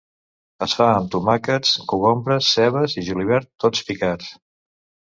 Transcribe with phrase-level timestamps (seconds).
[0.65, 4.35] Es fa amb tomàquets, cogombres, cebes i julivert tots picats.